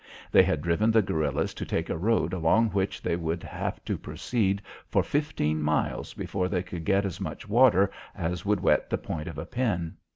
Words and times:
They 0.31 0.41
had 0.41 0.63
driven 0.63 0.89
the 0.89 1.03
guerillas 1.03 1.53
to 1.53 1.63
take 1.63 1.87
a 1.87 1.95
road 1.95 2.33
along 2.33 2.69
which 2.71 3.03
they 3.03 3.15
would 3.15 3.43
have 3.43 3.85
to 3.85 3.99
proceed 3.99 4.59
for 4.89 5.03
fifteen 5.03 5.61
miles 5.61 6.15
before 6.15 6.49
they 6.49 6.63
could 6.63 6.85
get 6.85 7.05
as 7.05 7.21
much 7.21 7.47
water 7.47 7.91
as 8.15 8.43
would 8.43 8.61
wet 8.61 8.89
the 8.89 8.97
point 8.97 9.27
of 9.27 9.37
a 9.37 9.45
pin. 9.45 9.97